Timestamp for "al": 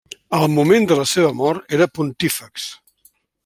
0.37-0.45